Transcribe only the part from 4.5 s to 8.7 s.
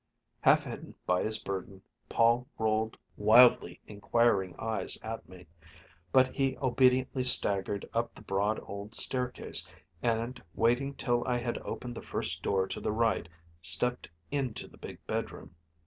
eyes at me; but he obediently staggered up the broad